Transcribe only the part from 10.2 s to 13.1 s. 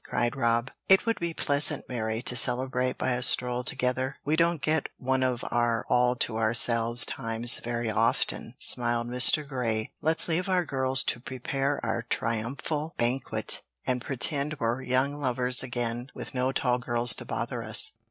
leave our girls to prepare our triumphal